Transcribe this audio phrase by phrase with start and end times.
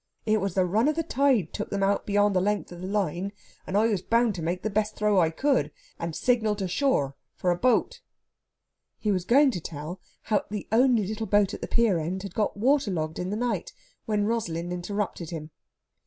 [0.25, 2.87] It was the run of the tide took them out beyond the length of the
[2.87, 3.31] line,
[3.67, 7.15] and I was bound to make the best throw I could, and signal to shore
[7.35, 8.01] for a boat."
[8.97, 12.33] He was going to tell how the only little boat at the pier end had
[12.33, 13.73] got water logged in the night,
[14.07, 15.51] when Rosalind interrupted him.